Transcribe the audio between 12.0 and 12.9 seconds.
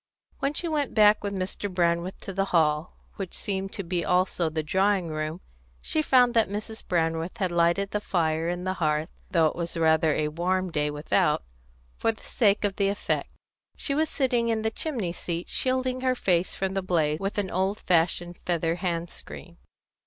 the sake of the